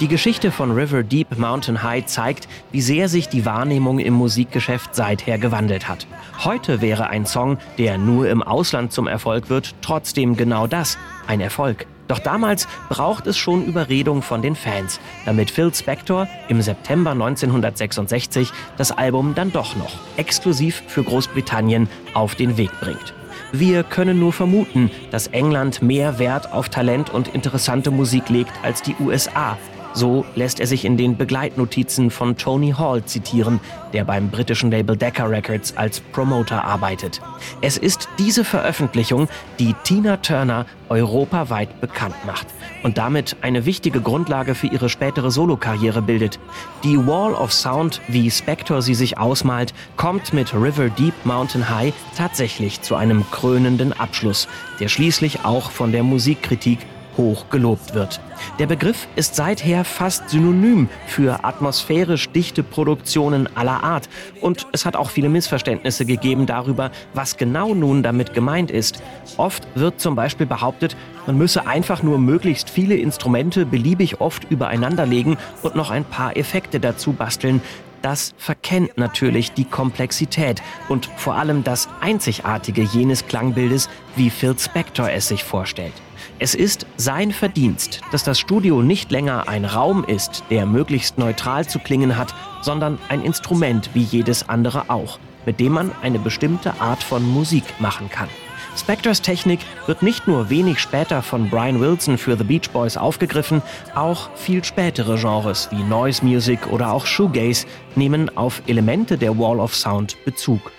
Die 0.05 0.09
Geschichte 0.09 0.51
von 0.51 0.73
River 0.73 1.03
Deep 1.03 1.39
Mountain 1.39 1.83
High 1.83 2.05
zeigt, 2.05 2.47
wie 2.73 2.83
sehr 2.83 3.09
sich 3.09 3.31
die 3.31 3.47
Wahrnehmung 3.47 3.99
im 3.99 4.13
Musikgeschäft 4.13 4.95
seither 4.95 5.39
gewandelt 5.39 5.89
hat. 5.89 6.07
Heute 6.45 6.83
wäre 6.83 7.07
ein 7.07 7.25
Song, 7.25 7.57
der 7.79 7.97
nur 7.97 8.29
im 8.29 8.43
Ausland 8.43 8.93
zum 8.93 9.07
Erfolg 9.07 9.49
wird, 9.49 9.75
trotzdem 9.81 10.37
genau 10.37 10.67
das, 10.67 10.99
ein 11.27 11.41
Erfolg. 11.41 11.87
Doch 12.07 12.19
damals 12.19 12.69
braucht 12.91 13.27
es 13.27 13.39
schon 13.39 13.65
Überredung 13.65 14.21
von 14.21 14.43
den 14.43 14.57
Fans, 14.57 15.01
damit 15.25 15.51
Phil 15.51 15.73
Spector 15.75 16.29
im 16.49 16.61
September 16.61 17.13
1966 17.13 18.53
das 18.77 18.93
Album 18.93 19.35
dann 19.35 19.53
doch 19.53 19.75
noch 19.75 19.95
exklusiv 20.19 20.83
für 20.87 21.03
Großbritannien 21.03 21.89
auf 22.13 22.35
den 22.35 22.59
Weg 22.59 22.79
bringt. 22.79 23.15
Wir 23.53 23.85
können 23.85 24.21
nur 24.21 24.35
vermuten, 24.35 24.91
dass 25.11 25.29
England 25.29 25.81
mehr 25.81 26.19
Wert 26.19 26.53
auf 26.53 26.69
Talent 26.69 27.09
und 27.09 27.29
interessante 27.29 27.91
Musik 27.91 28.29
legt 28.29 28.53
als 28.63 28.83
die 28.83 28.97
USA, 29.01 29.57
so 29.95 30.27
lässt 30.35 30.61
er 30.61 30.67
sich 30.67 30.85
in 30.85 30.97
den 30.97 31.17
Begleitnotizen 31.17 32.11
von 32.11 32.37
Tony 32.37 32.73
Hall 32.73 33.05
zitieren, 33.05 33.61
der 33.93 34.05
beim 34.05 34.29
britischen 34.29 34.71
Label 34.71 34.97
Decca 34.97 35.25
Records 35.25 35.77
als 35.77 36.01
Promoter 36.01 36.65
arbeitet. 36.65 37.21
Es 37.61 37.79
ist 37.79 38.09
diese 38.19 38.45
Veröffentlichung, 38.45 39.29
die 39.59 39.75
Tina 39.85 40.17
Turner 40.19 40.67
europaweit 40.89 41.81
bekannt 41.81 42.17
macht 42.27 42.47
und 42.83 42.99
damit 42.99 43.37
eine 43.41 43.65
wichtige 43.65 44.01
Grundlage 44.01 44.55
für 44.55 44.67
ihre 44.67 44.89
spätere 44.89 45.31
Solokarriere 45.31 46.03
bildet. 46.03 46.39
Die 46.83 46.99
Wall 47.07 47.33
of 47.35 47.53
Sound, 47.53 48.01
wie 48.09 48.31
Spector 48.31 48.83
sie 48.83 48.95
sich 48.95 49.17
ausmalt, 49.17 49.73
kommt 49.97 50.33
mit 50.33 50.53
River 50.55 50.91
Deep 50.91 51.15
Mountain 51.25 51.69
High 51.71 51.95
tatsächlich 52.17 52.83
zu 52.83 52.97
einem 52.97 53.25
krönenden 53.31 53.93
Abschluss, 53.93 54.49
der 54.81 54.89
schließlich 54.89 55.45
auch 55.45 55.71
von 55.71 55.93
der 55.93 56.03
Musikkritik 56.03 56.81
hoch 57.17 57.47
gelobt 57.51 57.95
wird. 57.95 58.21
Der 58.59 58.67
Begriff 58.67 59.07
ist 59.17 59.35
seither 59.35 59.85
fast 59.85 60.31
synonym 60.31 60.89
für 61.07 61.45
atmosphärisch 61.45 62.29
dichte 62.31 62.63
Produktionen 62.63 63.49
aller 63.57 63.83
Art 63.83 64.09
und 64.41 64.67
es 64.73 64.85
hat 64.87 64.97
auch 64.97 65.11
viele 65.11 65.29
Missverständnisse 65.29 66.05
gegeben 66.07 66.47
darüber, 66.47 66.91
was 67.15 67.37
genau 67.37 67.75
nun 67.75 68.03
damit 68.03 68.35
gemeint 68.35 68.71
ist. 68.71 69.03
Oft 69.37 69.67
wird 69.75 70.01
zum 70.01 70.15
Beispiel 70.15 70.47
behauptet, 70.47 70.97
man 71.27 71.39
müsse 71.39 71.67
einfach 71.67 72.03
nur 72.03 72.19
möglichst 72.19 72.69
viele 72.69 72.97
Instrumente 72.97 73.65
beliebig 73.65 74.21
oft 74.21 74.51
übereinander 74.51 75.07
legen 75.07 75.39
und 75.63 75.75
noch 75.75 75.91
ein 75.91 76.05
paar 76.05 76.37
Effekte 76.37 76.81
dazu 76.81 77.13
basteln. 77.13 77.63
Das 78.03 78.35
verkennt 78.37 78.99
natürlich 78.99 79.53
die 79.53 79.65
Komplexität 79.65 80.61
und 80.91 81.07
vor 81.17 81.37
allem 81.37 81.65
das 81.65 81.89
Einzigartige 82.03 82.83
jenes 82.83 83.27
Klangbildes, 83.27 83.89
wie 84.15 84.29
Phil 84.29 84.59
Spector 84.59 85.09
es 85.09 85.29
sich 85.29 85.43
vorstellt. 85.43 85.95
Es 86.41 86.57
ist 86.57 86.87
sein 86.97 87.31
Verdienst, 87.31 88.01
dass 88.11 88.25
das 88.25 88.41
Studio 88.41 88.83
nicht 88.83 89.13
länger 89.13 89.49
ein 89.49 89.65
Raum 89.65 90.05
ist, 90.05 90.43
der 90.51 90.67
möglichst 90.67 91.17
neutral 91.17 91.67
zu 91.69 91.79
klingen 91.79 92.17
hat, 92.17 92.35
sondern 92.61 92.99
ein 93.09 93.23
Instrument 93.23 93.91
wie 93.95 94.03
jedes 94.03 94.49
andere 94.49 94.91
auch, 94.91 95.21
mit 95.47 95.61
dem 95.61 95.73
man 95.73 95.93
eine 96.03 96.19
bestimmte 96.19 96.81
Art 96.81 97.05
von 97.05 97.23
Musik 97.23 97.63
machen 97.79 98.11
kann. 98.11 98.29
Spectors 98.77 99.23
Technik 99.23 99.61
wird 99.87 100.03
nicht 100.03 100.27
nur 100.27 100.51
wenig 100.51 100.81
später 100.81 101.23
von 101.23 101.49
Brian 101.49 101.81
Wilson 101.81 102.19
für 102.19 102.37
The 102.37 102.43
Beach 102.43 102.71
Boys 102.73 102.97
aufgegriffen, 102.97 103.63
auch 103.95 104.29
viel 104.35 104.65
spätere 104.65 105.17
Genres 105.17 105.69
wie 105.71 105.85
Noise 105.85 106.25
Music 106.25 106.67
oder 106.67 106.93
auch 106.93 107.07
Shoegaze 107.07 107.67
nehmen 107.95 108.37
auf 108.37 108.61
Elemente 108.67 109.17
der 109.17 109.39
Wall 109.39 109.61
of 109.61 109.77
Sound 109.77 110.17
Bezug. 110.25 110.73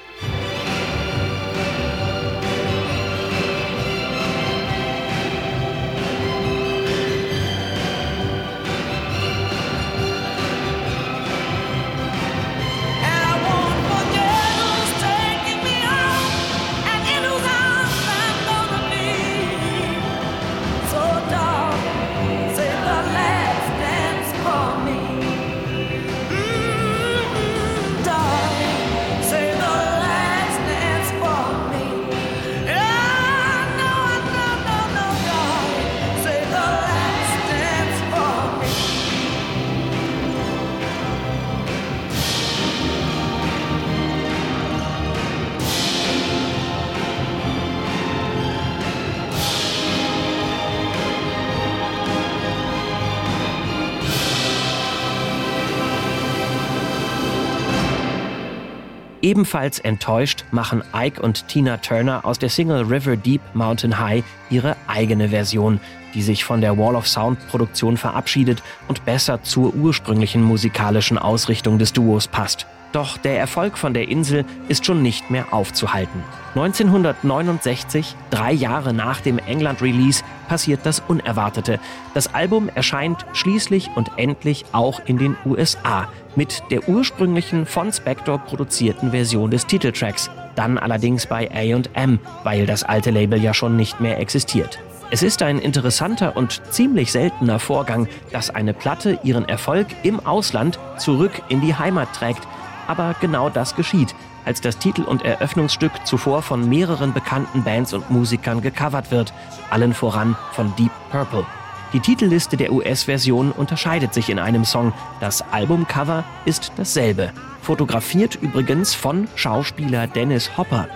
Ebenfalls 59.26 59.80
enttäuscht 59.80 60.46
machen 60.52 60.84
Ike 60.94 61.20
und 61.20 61.48
Tina 61.48 61.78
Turner 61.78 62.24
aus 62.26 62.38
der 62.38 62.50
Single 62.50 62.84
River 62.84 63.18
Deep 63.18 63.42
Mountain 63.56 63.98
High 63.98 64.24
ihre 64.52 64.76
eigene 64.86 65.30
Version, 65.30 65.80
die 66.14 66.22
sich 66.22 66.46
von 66.46 66.62
der 66.62 66.78
Wall 66.78 66.96
of 66.96 67.08
Sound 67.08 67.40
Produktion 67.48 67.98
verabschiedet 67.98 68.62
und 68.88 69.04
besser 69.04 69.42
zur 69.42 69.74
ursprünglichen 69.74 70.44
musikalischen 70.44 71.18
Ausrichtung 71.18 71.80
des 71.80 71.92
Duos 71.92 72.28
passt. 72.28 72.68
Doch 72.96 73.18
der 73.18 73.38
Erfolg 73.38 73.78
von 73.78 73.94
der 73.94 74.08
Insel 74.08 74.46
ist 74.70 74.86
schon 74.86 75.02
nicht 75.02 75.30
mehr 75.30 75.48
aufzuhalten. 75.52 76.24
1969, 76.56 78.16
drei 78.30 78.54
Jahre 78.54 78.94
nach 78.94 79.20
dem 79.20 79.38
England-Release, 79.38 80.24
passiert 80.48 80.80
das 80.86 81.02
Unerwartete. 81.06 81.82
Das 82.14 82.34
Album 82.34 82.70
erscheint 82.74 83.26
schließlich 83.34 83.90
und 83.96 84.12
endlich 84.16 84.64
auch 84.72 85.02
in 85.06 85.18
den 85.18 85.36
USA 85.46 86.08
mit 86.38 86.64
der 86.72 86.88
ursprünglichen 86.88 87.66
von 87.66 87.92
Spector 87.92 88.38
produzierten 88.38 89.12
Version 89.12 89.52
des 89.52 89.66
Titeltracks, 89.66 90.32
dann 90.56 90.78
allerdings 90.78 91.26
bei 91.26 91.50
AM, 91.52 92.20
weil 92.46 92.66
das 92.66 92.84
alte 92.84 93.12
Label 93.12 93.44
ja 93.44 93.54
schon 93.54 93.76
nicht 93.76 94.00
mehr 94.00 94.22
existiert. 94.22 94.80
Es 95.12 95.22
ist 95.22 95.44
ein 95.44 95.60
interessanter 95.60 96.36
und 96.36 96.62
ziemlich 96.72 97.12
seltener 97.12 97.60
Vorgang, 97.60 98.08
dass 98.32 98.50
eine 98.50 98.74
Platte 98.74 99.20
ihren 99.24 99.48
Erfolg 99.48 99.88
im 100.04 100.26
Ausland 100.26 100.80
zurück 100.98 101.42
in 101.50 101.62
die 101.62 101.76
Heimat 101.76 102.14
trägt, 102.14 102.48
aber 102.88 103.16
genau 103.20 103.50
das 103.50 103.76
geschieht, 103.76 104.16
als 104.46 104.62
das 104.62 104.78
Titel- 104.78 105.04
und 105.04 105.24
Eröffnungsstück 105.24 105.92
zuvor 106.06 106.42
von 106.42 106.70
mehreren 106.70 107.14
bekannten 107.14 107.64
Bands 107.64 107.94
und 107.94 108.10
Musikern 108.10 108.62
gecovert 108.62 109.12
wird, 109.12 109.34
allen 109.70 109.94
voran 109.94 110.36
von 110.52 110.76
Deep 110.76 110.92
Purple. 111.10 111.46
Die 111.94 112.00
Titelliste 112.00 112.58
der 112.58 112.74
US-Version 112.74 113.52
unterscheidet 113.52 114.14
sich 114.14 114.30
in 114.30 114.40
einem 114.40 114.66
Song. 114.66 114.92
Das 115.20 115.42
Albumcover 115.54 116.24
ist 116.46 116.72
dasselbe. 116.78 117.32
Fotografiert 117.62 118.36
übrigens 118.42 118.94
von 118.94 119.28
Schauspieler 119.36 120.08
Dennis 120.08 120.58
Hopper. 120.58 120.88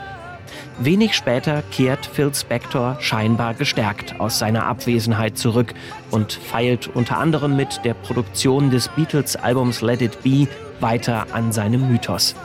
Wenig 0.79 1.15
später 1.15 1.61
kehrt 1.71 2.05
Phil 2.05 2.33
Spector 2.33 2.97
scheinbar 2.99 3.53
gestärkt 3.53 4.19
aus 4.19 4.39
seiner 4.39 4.65
Abwesenheit 4.65 5.37
zurück 5.37 5.73
und 6.11 6.33
feilt 6.33 6.87
unter 6.87 7.17
anderem 7.17 7.55
mit 7.55 7.81
der 7.83 7.93
Produktion 7.93 8.69
des 8.69 8.87
Beatles-Albums 8.89 9.81
Let 9.81 10.01
It 10.01 10.23
Be 10.23 10.47
weiter 10.81 11.27
an 11.31 11.51
seinem 11.51 11.89
Mythos. 11.89 12.35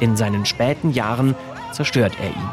In 0.00 0.16
seinen 0.16 0.46
späten 0.46 0.90
Jahren 0.90 1.34
zerstört 1.72 2.14
er 2.20 2.28
ihn. 2.28 2.50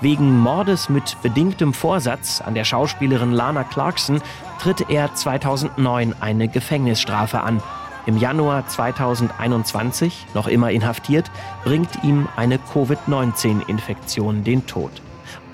Wegen 0.00 0.38
Mordes 0.38 0.88
mit 0.88 1.16
bedingtem 1.22 1.74
Vorsatz 1.74 2.40
an 2.40 2.54
der 2.54 2.64
Schauspielerin 2.64 3.32
Lana 3.32 3.64
Clarkson 3.64 4.20
tritt 4.60 4.90
er 4.90 5.12
2009 5.14 6.14
eine 6.20 6.48
Gefängnisstrafe 6.48 7.40
an. 7.40 7.60
Im 8.06 8.16
Januar 8.16 8.66
2021, 8.66 10.26
noch 10.34 10.46
immer 10.46 10.70
inhaftiert, 10.70 11.30
bringt 11.64 12.04
ihm 12.04 12.28
eine 12.36 12.58
Covid-19-Infektion 12.58 14.44
den 14.44 14.66
Tod. 14.66 14.90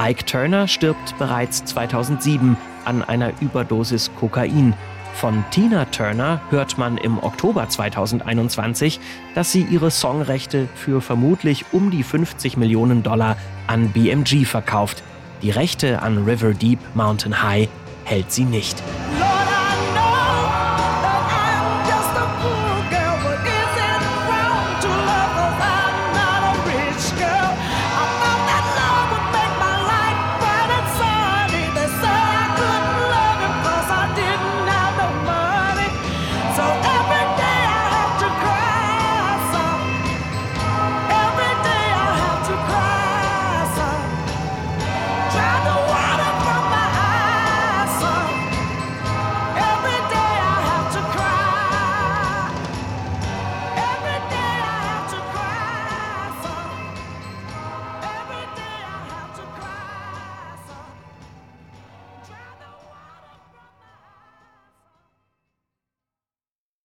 Ike 0.00 0.24
Turner 0.24 0.68
stirbt 0.68 1.16
bereits 1.18 1.64
2007 1.64 2.56
an 2.84 3.02
einer 3.02 3.32
Überdosis 3.40 4.10
Kokain. 4.20 4.74
Von 5.14 5.44
Tina 5.50 5.84
Turner 5.86 6.40
hört 6.50 6.76
man 6.76 6.98
im 6.98 7.22
Oktober 7.22 7.68
2021, 7.68 9.00
dass 9.34 9.52
sie 9.52 9.62
ihre 9.62 9.90
Songrechte 9.90 10.68
für 10.74 11.00
vermutlich 11.00 11.64
um 11.72 11.90
die 11.90 12.02
50 12.02 12.56
Millionen 12.56 13.02
Dollar 13.02 13.36
an 13.66 13.90
BMG 13.90 14.44
verkauft. 14.44 15.02
Die 15.40 15.50
Rechte 15.50 16.02
an 16.02 16.24
River 16.24 16.52
Deep 16.52 16.80
Mountain 16.94 17.42
High 17.42 17.68
hält 18.04 18.32
sie 18.32 18.44
nicht. 18.44 18.82